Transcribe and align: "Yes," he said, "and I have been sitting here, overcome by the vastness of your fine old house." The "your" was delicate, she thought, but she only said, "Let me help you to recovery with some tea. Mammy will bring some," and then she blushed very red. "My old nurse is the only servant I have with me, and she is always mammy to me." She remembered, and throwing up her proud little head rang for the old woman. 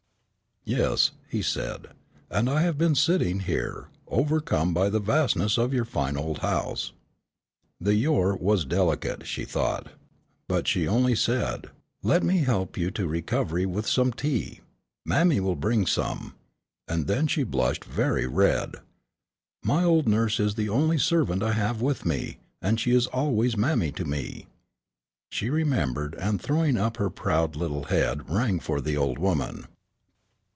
"Yes," 0.63 1.09
he 1.27 1.41
said, 1.41 1.87
"and 2.29 2.47
I 2.47 2.61
have 2.61 2.77
been 2.77 2.93
sitting 2.93 3.41
here, 3.41 3.87
overcome 4.07 4.75
by 4.75 4.89
the 4.91 4.99
vastness 4.99 5.57
of 5.57 5.73
your 5.73 5.85
fine 5.85 6.15
old 6.15 6.37
house." 6.37 6.93
The 7.79 7.95
"your" 7.95 8.35
was 8.35 8.63
delicate, 8.63 9.25
she 9.25 9.43
thought, 9.43 9.87
but 10.47 10.67
she 10.67 10.87
only 10.87 11.15
said, 11.15 11.71
"Let 12.03 12.21
me 12.21 12.43
help 12.43 12.77
you 12.77 12.91
to 12.91 13.07
recovery 13.07 13.65
with 13.65 13.87
some 13.87 14.13
tea. 14.13 14.59
Mammy 15.03 15.39
will 15.39 15.55
bring 15.55 15.87
some," 15.87 16.35
and 16.87 17.07
then 17.07 17.25
she 17.25 17.43
blushed 17.43 17.83
very 17.83 18.27
red. 18.27 18.75
"My 19.63 19.83
old 19.83 20.07
nurse 20.07 20.39
is 20.39 20.53
the 20.53 20.69
only 20.69 20.99
servant 20.99 21.41
I 21.41 21.53
have 21.53 21.81
with 21.81 22.05
me, 22.05 22.37
and 22.61 22.79
she 22.79 22.91
is 22.91 23.07
always 23.07 23.57
mammy 23.57 23.91
to 23.93 24.05
me." 24.05 24.45
She 25.31 25.49
remembered, 25.49 26.13
and 26.19 26.39
throwing 26.39 26.77
up 26.77 26.97
her 26.97 27.09
proud 27.09 27.55
little 27.55 27.85
head 27.85 28.29
rang 28.29 28.59
for 28.59 28.79
the 28.79 28.95
old 28.95 29.17
woman. 29.17 29.65